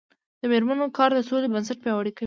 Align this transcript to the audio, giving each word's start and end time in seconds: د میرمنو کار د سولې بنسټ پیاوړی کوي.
د 0.41 0.43
میرمنو 0.51 0.93
کار 0.97 1.09
د 1.15 1.19
سولې 1.29 1.47
بنسټ 1.53 1.77
پیاوړی 1.83 2.11
کوي. 2.13 2.19